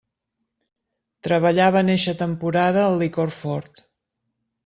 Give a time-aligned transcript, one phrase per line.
[1.27, 3.85] Treballava en eixa temporada el licor fort.